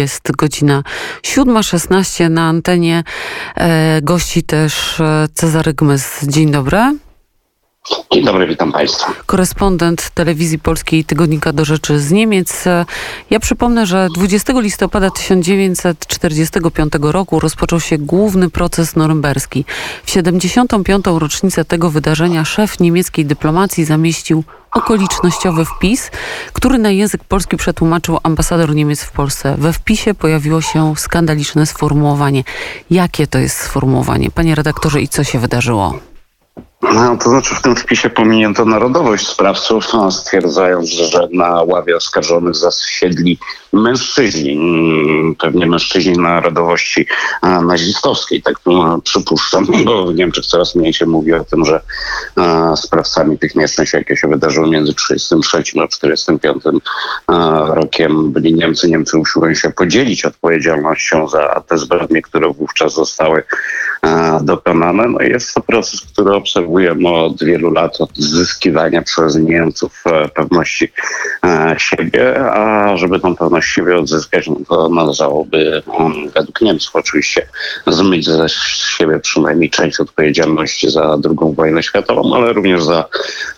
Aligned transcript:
Jest 0.00 0.32
godzina 0.32 0.82
7.16 1.22 2.30
na 2.30 2.48
antenie. 2.48 3.04
E, 3.54 4.00
gości 4.02 4.42
też 4.42 5.00
e, 5.00 5.28
Cezary 5.34 5.74
Gmys. 5.74 6.24
Dzień 6.26 6.50
dobry. 6.50 6.78
Dzień 8.12 8.24
dobry, 8.24 8.46
witam 8.46 8.72
Państwa. 8.72 9.12
Korespondent 9.26 10.10
telewizji 10.10 10.58
polskiej 10.58 11.04
Tygodnika 11.04 11.52
do 11.52 11.64
Rzeczy 11.64 11.98
z 11.98 12.12
Niemiec. 12.12 12.64
Ja 13.30 13.40
przypomnę, 13.40 13.86
że 13.86 14.08
20 14.14 14.60
listopada 14.60 15.10
1945 15.10 16.92
roku 17.02 17.40
rozpoczął 17.40 17.80
się 17.80 17.98
główny 17.98 18.50
proces 18.50 18.96
norymberski. 18.96 19.64
W 20.04 20.10
75. 20.10 21.04
rocznicę 21.06 21.64
tego 21.64 21.90
wydarzenia 21.90 22.44
szef 22.44 22.80
niemieckiej 22.80 23.26
dyplomacji 23.26 23.84
zamieścił 23.84 24.44
okolicznościowy 24.72 25.64
wpis, 25.64 26.10
który 26.52 26.78
na 26.78 26.90
język 26.90 27.24
polski 27.24 27.56
przetłumaczył 27.56 28.18
ambasador 28.22 28.74
Niemiec 28.74 29.02
w 29.02 29.12
Polsce. 29.12 29.54
We 29.58 29.72
wpisie 29.72 30.14
pojawiło 30.14 30.60
się 30.60 30.94
skandaliczne 30.96 31.66
sformułowanie. 31.66 32.44
Jakie 32.90 33.26
to 33.26 33.38
jest 33.38 33.60
sformułowanie? 33.60 34.30
Panie 34.30 34.54
redaktorze, 34.54 35.00
i 35.00 35.08
co 35.08 35.24
się 35.24 35.38
wydarzyło? 35.38 35.98
No, 36.82 37.16
to 37.16 37.30
znaczy 37.30 37.54
w 37.54 37.62
tym 37.62 37.76
wpisie 37.76 38.10
pominięto 38.10 38.64
narodowość 38.64 39.28
sprawców, 39.28 39.92
no, 39.92 40.10
stwierdzając, 40.12 40.88
że 40.88 41.28
na 41.32 41.62
ławie 41.62 41.96
oskarżonych 41.96 42.56
zasiedli 42.56 43.38
mężczyźni, 43.72 44.52
mm, 44.52 45.34
pewnie 45.34 45.66
mężczyźni 45.66 46.18
narodowości 46.18 47.06
nazistowskiej, 47.42 48.42
tak 48.42 48.54
no, 48.66 49.00
przypuszczam, 49.04 49.66
bo 49.84 50.06
w 50.06 50.14
Niemczech 50.14 50.46
coraz 50.46 50.74
mniej 50.74 50.92
się 50.92 51.06
mówi 51.06 51.32
o 51.32 51.44
tym, 51.44 51.64
że 51.64 51.80
sprawcami 52.76 53.38
tych 53.38 53.54
nieszczęść, 53.54 53.92
jakie 53.92 54.16
się 54.16 54.28
wydarzyły 54.28 54.70
między 54.70 54.94
1933 54.94 55.80
a 55.82 55.86
1945 55.86 56.62
rokiem 57.74 58.32
byli 58.32 58.54
Niemcy. 58.54 58.90
Niemcy 58.90 59.18
usiłują 59.18 59.54
się 59.54 59.70
podzielić 59.70 60.24
odpowiedzialnością 60.24 61.28
za 61.28 61.62
te 61.68 61.78
zbrodnie, 61.78 62.22
które 62.22 62.52
wówczas 62.52 62.94
zostały 62.94 63.42
dokonane. 64.46 65.08
No 65.08 65.20
jest 65.20 65.54
to 65.54 65.60
proces, 65.60 66.00
który 66.00 66.34
obserwujemy 66.34 67.08
od 67.08 67.44
wielu 67.44 67.70
lat, 67.70 68.00
od 68.00 68.16
zyskiwania 68.16 69.02
przez 69.02 69.36
Niemców 69.36 70.02
e, 70.06 70.28
pewności 70.28 70.92
e, 71.44 71.74
siebie, 71.78 72.50
a 72.52 72.96
żeby 72.96 73.20
tą 73.20 73.36
pewność 73.36 73.68
siebie 73.68 73.98
odzyskać, 73.98 74.48
no 74.48 74.56
to 74.68 74.88
należałoby 74.88 75.82
mm, 75.98 76.30
według 76.30 76.60
Niemców 76.60 76.96
oczywiście 76.96 77.48
zmyć 77.86 78.24
ze 78.24 78.48
siebie 78.98 79.18
przynajmniej 79.18 79.70
część 79.70 80.00
odpowiedzialności 80.00 80.90
za 80.90 81.18
II 81.24 81.54
wojnę 81.54 81.82
światową, 81.82 82.34
ale 82.34 82.52
również 82.52 82.84
za 82.84 83.04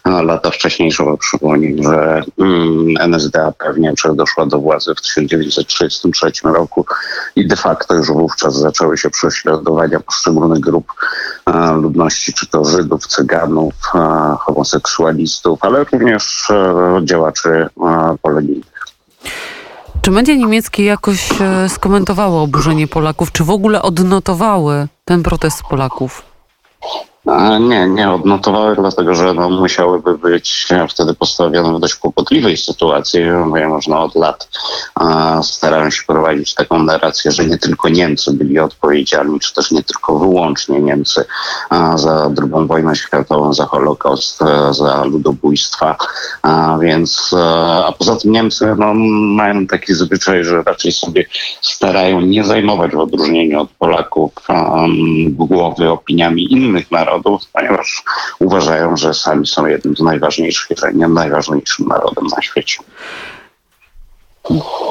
lata 0.05 0.50
wcześniejsze, 0.50 1.05
bo 1.05 1.19
przypomnę, 1.19 1.83
że 1.83 2.22
mm, 2.39 2.94
NSDAP 3.00 3.55
w 3.75 3.78
Niemczech 3.78 4.14
doszła 4.14 4.47
do 4.47 4.59
władzy 4.59 4.94
w 4.94 5.00
1933 5.00 6.33
roku 6.44 6.86
i 7.36 7.47
de 7.47 7.56
facto 7.56 7.94
już 7.94 8.09
wówczas 8.09 8.59
zaczęły 8.59 8.98
się 8.98 9.11
prześladowania 9.11 10.00
poszczególnych 10.00 10.61
grup 10.61 10.78
ludności, 11.75 12.33
czy 12.33 12.47
to 12.47 12.65
Żydów, 12.65 13.07
Cyganów, 13.07 13.75
homoseksualistów, 14.41 15.59
ale 15.62 15.84
również 15.84 16.51
e, 16.51 17.01
działaczy 17.05 17.69
polonijnych. 18.23 18.79
Czy 20.03 20.11
media 20.11 20.34
niemieckie 20.34 20.84
jakoś 20.84 21.41
e, 21.41 21.69
skomentowały 21.69 22.37
oburzenie 22.37 22.89
Polaków, 22.89 23.33
czy 23.33 23.45
w 23.45 23.51
ogóle 23.51 23.83
odnotowały 23.83 24.89
ten 25.05 25.23
protest 25.23 25.62
Polaków? 25.71 26.23
Nie, 27.61 27.88
nie 27.88 28.11
odnotowały, 28.11 28.77
dlatego 28.77 29.14
że 29.14 29.34
no, 29.34 29.50
musiałyby 29.50 30.19
być 30.19 30.69
wtedy 30.88 31.14
postawione 31.14 31.78
w 31.78 31.80
dość 31.80 31.94
kłopotliwej 31.94 32.56
sytuacji, 32.56 33.20
bo 33.50 33.69
można 33.69 34.00
od 34.00 34.14
lat 34.14 34.48
a, 34.94 35.42
starają 35.42 35.91
się 35.91 36.02
prowadzić 36.06 36.55
taką 36.55 36.83
narrację, 36.83 37.33
że 37.33 37.47
nie 37.47 37.58
tylko 37.58 37.88
Niemcy 37.88 38.33
byli 38.33 38.58
odpowiedzialni, 38.58 39.41
czy 39.41 39.55
też 39.55 39.70
nie 39.70 39.83
tylko 39.83 40.19
wyłącznie 40.19 40.80
Niemcy 40.80 41.25
za 41.94 42.30
II 42.42 42.66
wojnę 42.66 42.97
światową, 42.97 43.55
za 43.55 43.66
Holokaust, 43.66 44.43
a, 44.43 44.72
za 44.72 45.04
ludobójstwa, 45.04 45.97
a, 46.43 46.78
więc 46.81 47.34
a 47.84 47.93
poza 47.98 48.16
tym 48.16 48.32
Niemcy 48.32 48.75
no, 48.78 48.94
mają 49.34 49.66
taki 49.66 49.94
zwyczaj, 49.94 50.44
że 50.44 50.62
raczej 50.62 50.93
sobie 50.93 51.26
starają 51.60 52.20
nie 52.20 52.44
zajmować 52.44 52.93
w 52.93 52.98
odróżnieniu 52.98 53.60
od 53.60 53.70
Polaków 53.70 54.32
głowy 55.28 55.91
opiniami 55.91 56.53
innych 56.53 56.91
narodów, 56.91 57.18
narodów, 57.19 57.51
ponieważ 57.53 58.03
uważają, 58.39 58.97
że 58.97 59.15
sami 59.15 59.47
są 59.47 59.67
jednym 59.67 59.97
z 59.97 60.01
najważniejszych, 60.01 60.71
jeżeli 60.71 60.99
nie 60.99 61.09
najważniejszym 61.09 61.87
narodem 61.87 62.27
na 62.37 62.43
świecie. 62.43 62.79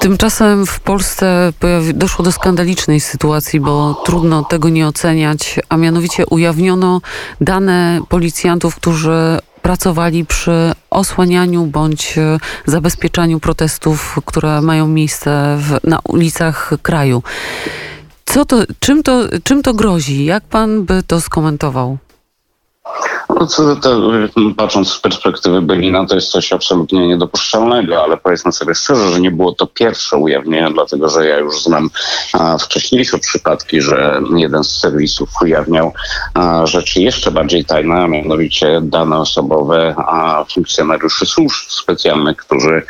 Tymczasem 0.01 0.65
w 0.65 0.79
Polsce 0.79 1.53
doszło 1.93 2.25
do 2.25 2.31
skandalicznej 2.31 2.99
sytuacji, 2.99 3.59
bo 3.59 4.01
trudno 4.05 4.43
tego 4.43 4.69
nie 4.69 4.87
oceniać, 4.87 5.59
a 5.69 5.77
mianowicie 5.77 6.25
ujawniono 6.25 7.01
dane 7.41 7.99
policjantów, 8.09 8.75
którzy 8.75 9.39
pracowali 9.61 10.25
przy 10.25 10.71
osłanianiu 10.89 11.65
bądź 11.65 12.17
e, 12.17 12.39
zabezpieczaniu 12.65 13.39
protestów, 13.39 14.19
które 14.25 14.61
mają 14.61 14.87
miejsce 14.87 15.57
w, 15.59 15.87
na 15.87 15.99
ulicach 16.03 16.73
kraju. 16.81 17.23
Co 18.25 18.45
to, 18.45 18.57
czym, 18.79 19.03
to, 19.03 19.23
czym 19.43 19.63
to 19.63 19.73
grozi? 19.73 20.25
Jak 20.25 20.43
pan 20.43 20.83
by 20.83 21.03
to 21.03 21.21
skomentował? 21.21 21.97
No, 23.29 23.47
to, 23.81 24.11
patrząc 24.57 24.89
z 24.89 24.99
perspektywy 24.99 25.61
Berlina, 25.61 26.05
to 26.05 26.15
jest 26.15 26.27
coś 26.27 26.53
absolutnie 26.53 27.07
niedopuszczalnego, 27.07 28.03
ale 28.03 28.17
powiedzmy 28.17 28.51
sobie 28.51 28.75
szczerze, 28.75 29.09
że 29.09 29.19
nie 29.19 29.31
było 29.31 29.53
to 29.53 29.67
pierwsze 29.67 30.17
ujawnienie, 30.17 30.69
dlatego 30.73 31.09
że 31.09 31.27
ja 31.27 31.37
już 31.37 31.63
znam 31.63 31.89
a, 32.33 32.57
wcześniejsze 32.57 33.17
przypadki, 33.17 33.81
że 33.81 34.21
jeden 34.35 34.63
z 34.63 34.79
serwisów 34.79 35.29
ujawniał 35.41 35.93
a, 36.33 36.65
rzeczy 36.65 37.01
jeszcze 37.01 37.31
bardziej 37.31 37.65
tajne, 37.65 37.95
a 37.95 38.07
mianowicie 38.07 38.79
dane 38.81 39.17
osobowe 39.17 39.95
a, 39.97 40.45
funkcjonariuszy 40.53 41.25
służb 41.25 41.69
specjalnych, 41.69 42.37
którzy, 42.37 42.81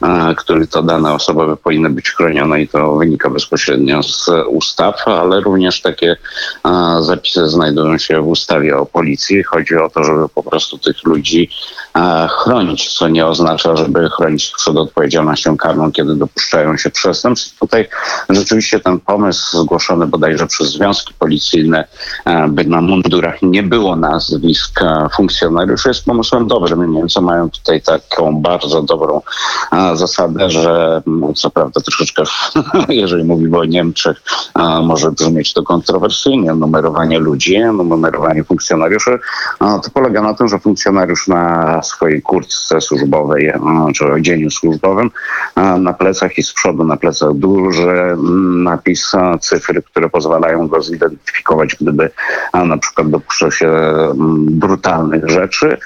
a, 0.00 0.34
których 0.34 0.70
to 0.70 0.82
dane 0.82 1.14
osobowe 1.14 1.56
powinny 1.56 1.90
być 1.90 2.10
chronione 2.10 2.62
i 2.62 2.68
to 2.68 2.96
wynika 2.96 3.30
bezpośrednio 3.30 4.02
z 4.02 4.30
ustaw, 4.48 5.08
ale 5.08 5.40
również 5.40 5.80
takie 5.80 6.16
a, 6.62 6.96
zapisy 7.02 7.48
znajdują 7.48 7.98
się 7.98 8.22
w 8.22 8.28
ustawie 8.28 8.76
o 8.76 8.86
policji. 8.86 9.42
Chodzi 9.42 9.76
o 9.76 9.81
to, 9.90 10.04
żeby 10.04 10.28
po 10.28 10.42
prostu 10.42 10.78
tych 10.78 11.04
ludzi 11.04 11.50
e, 11.96 12.28
chronić, 12.30 12.94
co 12.94 13.08
nie 13.08 13.26
oznacza, 13.26 13.76
żeby 13.76 14.10
chronić 14.10 14.52
przed 14.56 14.76
odpowiedzialnością 14.76 15.56
karną, 15.56 15.92
kiedy 15.92 16.14
dopuszczają 16.14 16.76
się 16.76 16.90
przestępstw. 16.90 17.58
Tutaj 17.58 17.88
rzeczywiście 18.28 18.80
ten 18.80 19.00
pomysł 19.00 19.58
zgłoszony 19.58 20.06
bodajże 20.06 20.46
przez 20.46 20.72
związki 20.72 21.14
policyjne, 21.14 21.84
e, 22.24 22.48
by 22.48 22.64
na 22.64 22.80
mundurach 22.80 23.42
nie 23.42 23.62
było 23.62 23.96
nazwisk 23.96 24.82
e, 24.82 25.08
funkcjonariuszy, 25.16 25.88
jest 25.88 26.04
pomysłem 26.04 26.46
dobrym. 26.46 26.92
Niemcy 26.92 27.20
mają 27.20 27.50
tutaj 27.50 27.82
taką 27.82 28.42
bardzo 28.42 28.82
dobrą 28.82 29.22
zasadę, 29.94 30.50
że 30.50 31.02
no, 31.06 31.32
co 31.32 31.50
prawda 31.50 31.80
troszeczkę, 31.80 32.22
jeżeli 32.88 33.24
mówimy 33.24 33.58
o 33.58 33.64
Niemczech, 33.64 34.22
może 34.82 35.12
brzmieć 35.12 35.52
to 35.52 35.62
kontrowersyjnie, 35.62 36.54
numerowanie 36.54 37.18
ludzi, 37.18 37.58
numerowanie 37.60 38.44
funkcjonariuszy, 38.44 39.18
to 39.78 39.90
polega 39.90 40.22
na 40.22 40.34
tym, 40.34 40.48
że 40.48 40.58
funkcjonariusz 40.58 41.28
na 41.28 41.82
swojej 41.82 42.22
kurtce 42.22 42.80
służbowej, 42.80 43.46
e, 43.46 43.60
czy 43.94 44.12
odzieniu 44.12 44.50
służbowym, 44.50 45.10
e, 45.56 45.62
na 45.78 45.92
plecach 45.92 46.38
i 46.38 46.42
z 46.42 46.52
przodu 46.52 46.84
na 46.84 46.96
plecach 46.96 47.34
duży 47.34 47.90
mm, 47.90 48.62
napis, 48.62 49.14
e, 49.14 49.38
cyfry, 49.40 49.82
które 49.82 50.10
pozwalają 50.10 50.68
go 50.68 50.82
zidentyfikować, 50.82 51.76
gdyby 51.80 52.10
na 52.54 52.78
przykład 52.78 53.10
dopuszczał 53.10 53.52
się 53.52 53.68
mm, 53.68 54.46
brutalnych 54.58 55.30
rzeczy. 55.30 55.78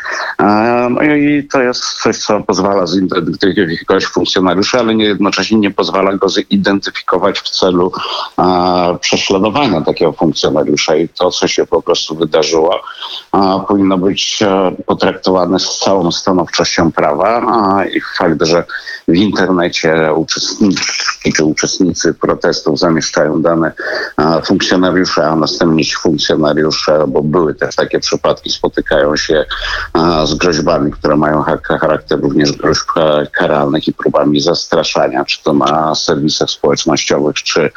No 0.91 1.03
i 1.03 1.49
to 1.53 1.63
jest 1.63 1.85
coś, 1.85 2.19
co 2.19 2.41
pozwala 2.41 2.87
zidentyfikować 2.87 4.07
funkcjonariusza, 4.07 4.79
ale 4.79 4.95
nie, 4.95 5.05
jednocześnie 5.05 5.59
nie 5.59 5.71
pozwala 5.71 6.13
go 6.17 6.29
zidentyfikować 6.29 7.41
w 7.41 7.51
celu 7.51 7.93
prześladowania 9.01 9.81
takiego 9.81 10.13
funkcjonariusza. 10.13 10.97
I 10.97 11.09
to, 11.09 11.31
co 11.31 11.49
się 11.49 11.67
po 11.67 11.83
prostu 11.83 12.17
wydarzyło, 12.17 12.81
powinno 13.77 13.99
być 13.99 14.43
e, 14.43 14.73
potraktowane 14.87 15.59
z 15.59 15.79
całą 15.79 16.13
stanowczością 16.13 16.93
prawa 16.93 17.85
i 17.85 18.01
fakt, 18.01 18.43
że 18.43 18.65
w 19.09 19.15
internecie 19.15 20.15
uczestnicy 21.43 22.15
protestów 22.15 22.79
zamieszczają 22.79 23.43
dane 23.43 23.73
funkcjonariusze, 24.45 25.27
a 25.27 25.37
następnie 25.37 25.85
ci 25.85 25.97
funkcjonariusze, 25.97 27.05
bo 27.09 27.23
były 27.23 27.55
też 27.55 27.77
takie 27.77 28.01
przypadki, 28.01 28.51
spotykają 28.51 29.17
się 29.17 29.45
z 30.25 30.35
groźbami, 30.35 30.93
które 30.93 31.17
mają 31.17 31.45
charakter 31.81 32.21
również 32.21 32.53
groźb 32.53 32.89
karalnych 33.33 33.89
i 33.89 33.93
próbami 33.93 34.41
zastraszania, 34.41 35.25
czy 35.25 35.43
to 35.43 35.53
na 35.53 35.95
serwisach 35.95 36.51
społecznościowych, 36.51 37.35
czy 37.35 37.71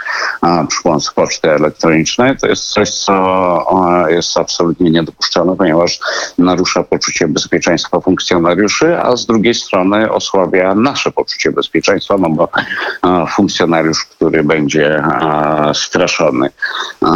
przy 0.67 0.83
pomocy 0.83 1.09
poczty 1.15 1.51
elektronicznej. 1.51 2.37
To 2.37 2.47
jest 2.47 2.63
coś, 2.63 2.89
co 2.89 4.05
jest 4.07 4.37
absolutnie 4.37 4.91
niedopuszczalne, 4.91 5.55
ponieważ 5.57 5.99
narusza 6.37 6.83
poczucie 6.83 7.27
bezpieczeństwa 7.27 7.99
funkcjonariuszy, 7.99 8.99
a 9.01 9.15
z 9.15 9.25
drugiej 9.25 9.53
strony 9.53 10.11
osłabia 10.11 10.75
nasze 10.75 11.11
poczucie 11.19 11.51
bezpieczeństwa, 11.51 12.15
no 12.17 12.29
bo 12.29 12.49
e, 12.53 13.25
funkcjonariusz, 13.27 14.05
który 14.05 14.43
będzie 14.43 14.87
e, 14.95 15.71
straszony, 15.73 16.49
e, 17.03 17.09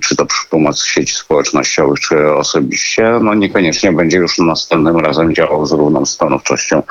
czy 0.00 0.16
to 0.16 0.26
przy 0.26 0.48
pomocy 0.48 0.88
sieci 0.88 1.14
społecznościowych, 1.14 2.00
czy 2.00 2.34
osobiście, 2.34 3.18
no 3.22 3.34
niekoniecznie 3.34 3.92
będzie 3.92 4.18
już 4.18 4.38
następnym 4.38 4.96
razem 4.96 5.34
działał 5.34 5.66
z 5.66 5.72
równą 5.72 6.06
stanowczością, 6.06 6.82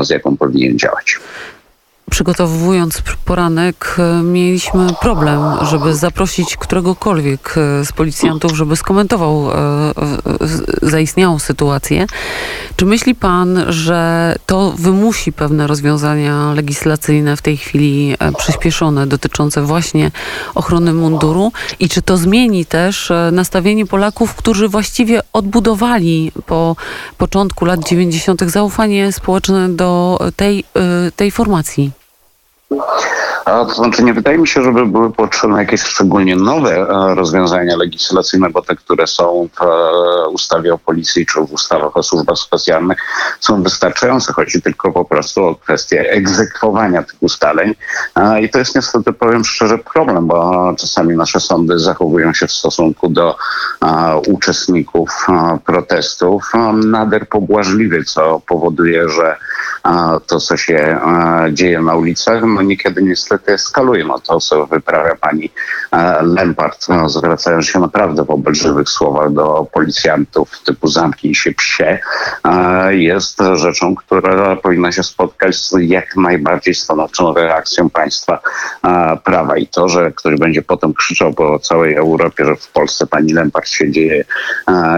z 0.00 0.10
jaką 0.10 0.36
powinien 0.36 0.78
działać. 0.78 1.18
Przygotowując 2.10 3.02
poranek, 3.24 3.96
e, 3.98 4.22
mieliśmy 4.22 4.86
problem, 5.00 5.40
żeby 5.62 5.94
zaprosić 5.94 6.56
któregokolwiek 6.56 7.54
e, 7.56 7.84
z 7.84 7.92
policjantów, 7.92 8.56
żeby 8.56 8.76
skomentował 8.76 9.50
e, 9.50 9.54
zaistniałą 10.82 11.38
sytuację. 11.38 12.06
Czy 12.76 12.84
myśli 12.84 13.14
pan, 13.14 13.64
że 13.68 14.34
to 14.46 14.72
wymusi 14.78 15.32
pewne 15.32 15.66
rozwiązania 15.66 16.52
legislacyjne 16.52 17.36
w 17.36 17.42
tej 17.42 17.56
chwili 17.56 18.16
przyspieszone, 18.38 19.06
dotyczące 19.06 19.62
właśnie 19.62 20.10
ochrony 20.54 20.92
munduru? 20.92 21.52
I 21.80 21.88
czy 21.88 22.02
to 22.02 22.16
zmieni 22.16 22.66
też 22.66 23.12
nastawienie 23.32 23.86
Polaków, 23.86 24.34
którzy 24.34 24.68
właściwie 24.68 25.22
odbudowali 25.32 26.32
po 26.46 26.76
początku 27.18 27.64
lat 27.64 27.88
90. 27.88 28.42
zaufanie 28.50 29.12
społeczne 29.12 29.68
do 29.68 30.18
tej, 30.36 30.64
tej 31.16 31.30
formacji? 31.30 31.95
A 33.44 33.64
to 33.64 33.74
znaczy 33.74 34.02
nie 34.02 34.14
wydaje 34.14 34.38
mi 34.38 34.48
się, 34.48 34.62
żeby 34.62 34.86
były 34.86 35.12
potrzebne 35.12 35.58
jakieś 35.58 35.82
szczególnie 35.82 36.36
nowe 36.36 36.76
e, 36.76 37.14
rozwiązania 37.14 37.76
legislacyjne, 37.76 38.50
bo 38.50 38.62
te, 38.62 38.76
które 38.76 39.06
są 39.06 39.48
w 39.58 39.62
e, 39.62 40.28
ustawie 40.28 40.74
o 40.74 40.78
policji 40.78 41.26
czy 41.26 41.40
w 41.40 41.52
ustawach 41.52 41.96
o 41.96 42.02
służbach 42.02 42.38
specjalnych 42.38 42.98
są 43.40 43.62
wystarczające. 43.62 44.32
Chodzi 44.32 44.62
tylko 44.62 44.92
po 44.92 45.04
prostu 45.04 45.44
o 45.44 45.54
kwestię 45.54 46.10
egzekwowania 46.10 47.02
tych 47.02 47.22
ustaleń. 47.22 47.74
I 48.42 48.48
to 48.48 48.58
jest 48.58 48.74
niestety, 48.74 49.12
powiem 49.12 49.44
szczerze, 49.44 49.78
problem, 49.78 50.26
bo 50.26 50.72
czasami 50.78 51.16
nasze 51.16 51.40
sądy 51.40 51.78
zachowują 51.78 52.34
się 52.34 52.46
w 52.46 52.52
stosunku 52.52 53.08
do 53.08 53.36
uczestników 54.28 55.26
protestów 55.64 56.52
nader 56.84 57.28
pobłażliwie, 57.28 58.04
co 58.04 58.40
powoduje, 58.46 59.08
że 59.08 59.36
to, 60.26 60.40
co 60.40 60.56
się 60.56 61.00
dzieje 61.52 61.82
na 61.82 61.94
ulicach, 61.94 62.42
no 62.46 62.62
niekiedy 62.62 63.02
niestety 63.02 63.52
eskaluje. 63.52 64.04
No 64.04 64.18
to, 64.18 64.40
co 64.40 64.66
wyprawia 64.66 65.16
pani 65.16 65.50
e, 65.92 66.22
Lempart, 66.22 66.88
no, 66.88 67.08
zwracając 67.08 67.66
się 67.66 67.80
naprawdę 67.80 68.24
w 68.24 68.30
obelżywych 68.30 68.88
słowach 68.88 69.32
do 69.32 69.66
policjantów 69.72 70.60
typu 70.64 70.88
zamknij 70.88 71.34
się 71.34 71.52
psie, 71.52 71.98
e, 72.44 72.96
jest 72.96 73.38
rzeczą, 73.54 73.94
która 73.94 74.56
powinna 74.56 74.92
się 74.92 75.02
spotkać 75.02 75.56
z 75.56 75.74
jak 75.80 76.16
najbardziej 76.16 76.74
stanowczą 76.74 77.34
reakcją 77.34 77.90
państwa 77.90 78.38
e, 78.84 79.18
prawa. 79.24 79.56
I 79.56 79.66
to, 79.66 79.88
że 79.88 80.12
ktoś 80.12 80.38
będzie 80.38 80.62
potem 80.62 80.94
krzyczał 80.94 81.34
po 81.34 81.58
całej 81.58 81.94
Europie, 81.94 82.44
że 82.44 82.56
w 82.56 82.68
Polsce 82.68 83.06
pani 83.06 83.32
Lempart 83.32 83.68
się 83.68 83.90
dzieje 83.90 84.24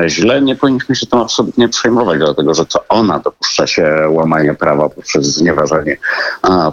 źle, 0.06 0.42
nie 0.42 0.56
powinniśmy 0.56 0.96
się 0.96 1.06
tym 1.06 1.18
absolutnie 1.18 1.68
przejmować, 1.68 2.18
dlatego 2.18 2.54
że 2.54 2.66
to 2.66 2.84
ona 2.88 3.18
dopuszcza 3.18 3.66
się 3.66 4.06
łamania 4.08 4.47
prawa 4.54 4.88
poprzez 4.88 5.26
znieważanie 5.26 5.96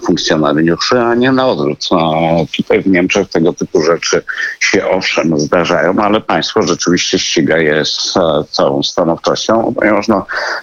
funkcjonariuszy, 0.05 0.99
a 0.99 1.15
nie 1.15 1.31
na 1.31 1.47
odwrót. 1.47 1.87
No, 1.91 2.15
tutaj 2.57 2.81
w 2.81 2.87
Niemczech 2.87 3.29
tego 3.29 3.53
typu 3.53 3.81
rzeczy 3.81 4.23
się 4.59 4.87
owszem 4.87 5.39
zdarzają, 5.39 5.95
ale 5.99 6.21
państwo 6.21 6.61
rzeczywiście 6.61 7.19
ściga 7.19 7.57
je 7.57 7.85
z 7.85 8.17
e, 8.17 8.43
całą 8.51 8.83
stanowczością, 8.83 9.73
ponieważ 9.79 10.05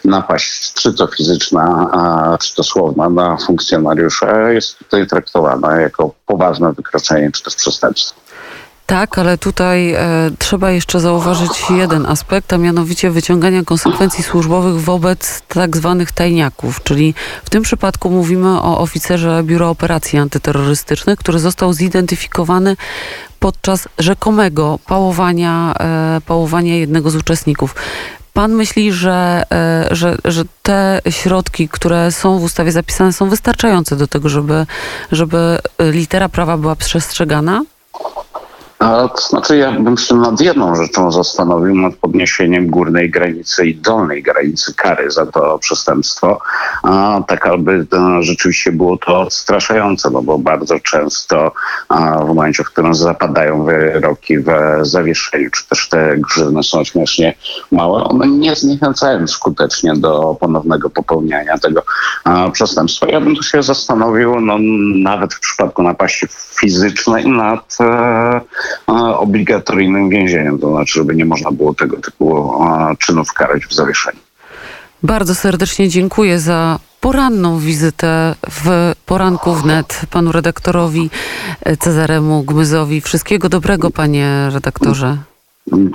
napaść 0.05 0.73
czy 0.73 0.95
to 0.95 1.07
fizyczna, 1.07 1.91
czy 2.41 2.55
to 2.55 2.63
słowna 2.63 3.09
na 3.09 3.37
funkcjonariusza 3.47 4.51
jest 4.51 4.79
tutaj 4.79 5.07
traktowana 5.07 5.81
jako 5.81 6.15
poważne 6.27 6.73
wykroczenie 6.73 7.31
czy 7.33 7.43
też 7.43 7.55
przestępstwo. 7.55 8.22
Tak, 8.93 9.19
ale 9.19 9.39
tutaj 9.39 9.93
e, 9.93 10.31
trzeba 10.39 10.71
jeszcze 10.71 11.01
zauważyć 11.01 11.51
jeden 11.71 12.07
aspekt, 12.07 12.53
a 12.53 12.59
mianowicie 12.59 13.11
wyciągania 13.11 13.65
konsekwencji 13.65 14.25
służbowych 14.25 14.81
wobec 14.81 15.43
tak 15.49 15.77
zwanych 15.77 16.13
tajniaków, 16.13 16.83
czyli 16.83 17.15
w 17.45 17.51
tym 17.51 17.63
przypadku 17.63 18.11
mówimy 18.11 18.49
o 18.49 18.79
oficerze 18.79 19.43
Biura 19.45 19.67
Operacji 19.67 20.19
Antyterrorystycznych, 20.19 21.19
który 21.19 21.39
został 21.39 21.73
zidentyfikowany 21.73 22.77
podczas 23.41 23.89
rzekomego 23.99 24.79
pałowania, 24.87 25.75
e, 25.81 26.21
pałowania 26.27 26.77
jednego 26.77 27.11
z 27.11 27.17
uczestników. 27.17 27.75
Pan 28.33 28.53
myśli, 28.53 28.93
że, 28.93 29.43
e, 29.53 29.89
że, 29.91 30.17
że 30.25 30.45
te 30.63 31.01
środki, 31.11 31.69
które 31.69 32.13
są 32.13 32.39
w 32.39 32.43
ustawie 32.43 32.73
zapisane, 32.73 33.13
są 33.13 33.29
wystarczające 33.29 33.97
do 33.97 34.07
tego, 34.07 34.29
żeby, 34.29 34.67
żeby 35.13 35.59
litera 35.79 36.29
prawa 36.29 36.57
była 36.57 36.77
przestrzegana? 36.77 37.63
A, 38.83 39.09
to 39.09 39.21
znaczy 39.21 39.57
ja 39.57 39.73
bym 39.73 39.99
się 39.99 40.15
nad 40.15 40.41
jedną 40.41 40.75
rzeczą 40.75 41.13
zastanowił, 41.13 41.75
nad 41.75 41.95
podniesieniem 41.95 42.67
górnej 42.67 43.11
granicy 43.11 43.67
i 43.67 43.75
dolnej 43.75 44.23
granicy 44.23 44.75
kary 44.75 45.11
za 45.11 45.27
to 45.27 45.59
przestępstwo, 45.59 46.41
a, 46.83 47.21
tak 47.29 47.47
aby 47.47 47.87
no, 47.93 48.23
rzeczywiście 48.23 48.73
było 48.73 48.97
to 48.97 49.21
odstraszające, 49.21 50.11
no 50.11 50.23
bo 50.23 50.39
bardzo 50.39 50.81
często 50.81 51.53
a, 51.89 52.25
w 52.25 52.27
momencie, 52.27 52.65
w 52.65 52.67
którym 52.67 52.95
zapadają 52.95 53.65
wyroki 53.65 54.39
w 54.39 54.47
zawieszeniu, 54.83 55.51
czy 55.51 55.69
też 55.69 55.89
te 55.89 56.17
grzywny 56.17 56.63
są 56.63 56.85
śmiesznie 56.85 57.35
małe, 57.73 58.05
one 58.05 58.27
nie 58.27 58.57
zniechęcają 58.57 59.27
skutecznie 59.27 59.93
do 59.97 60.37
ponownego 60.41 60.91
popełniania 60.91 61.59
tego 61.59 61.83
a, 62.25 62.51
przestępstwa. 62.51 63.07
Ja 63.07 63.21
bym 63.21 63.37
tu 63.37 63.43
się 63.43 63.63
zastanowił, 63.63 64.41
no, 64.41 64.57
nawet 64.95 65.35
w 65.35 65.41
przypadku 65.41 65.83
napaści 65.83 66.27
fizycznej 66.61 67.27
nad 67.27 67.77
e, 67.81 68.22
obligatoryjnym 69.17 70.09
więzieniem, 70.09 70.59
to 70.59 70.71
znaczy, 70.71 70.93
żeby 70.93 71.15
nie 71.15 71.25
można 71.25 71.51
było 71.51 71.75
tego 71.75 71.97
typu 71.97 72.53
czynów 72.99 73.33
karać 73.33 73.67
w 73.67 73.75
zawieszeniu. 73.75 74.19
Bardzo 75.03 75.35
serdecznie 75.35 75.89
dziękuję 75.89 76.39
za 76.39 76.79
poranną 77.01 77.59
wizytę 77.59 78.35
w 78.51 78.93
poranku 79.07 79.55
wnet 79.55 80.01
panu 80.11 80.33
redaktorowi 80.33 81.11
Cezaremu 81.79 82.43
Gmyzowi. 82.43 83.01
Wszystkiego 83.01 83.49
dobrego, 83.49 83.91
panie 83.91 84.49
redaktorze. 84.53 85.17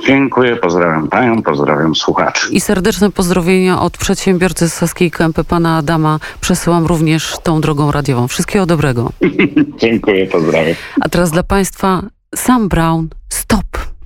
Dziękuję, 0.08 0.56
pozdrawiam 0.56 1.08
panią, 1.08 1.44
pozdrawiam 1.44 1.96
słuchaczy. 1.96 2.48
I 2.52 2.60
serdeczne 2.60 3.12
pozdrowienia 3.12 3.82
od 3.82 3.98
przedsiębiorcy 3.98 4.70
z 4.70 4.74
Saskiej 4.74 5.12
Kępy, 5.12 5.44
pana 5.44 5.78
Adama, 5.78 6.20
przesyłam 6.42 6.86
również 6.86 7.38
tą 7.44 7.62
drogą 7.62 7.92
radiową. 7.92 8.28
Wszystkiego 8.28 8.66
dobrego. 8.66 9.12
Dziękuję, 9.82 10.26
pozdrawiam. 10.28 10.76
A 11.02 11.10
teraz 11.10 11.32
dla 11.32 11.44
państwa 11.44 12.04
Sam 12.36 12.68
Brown, 12.68 13.12
stop! 13.30 13.97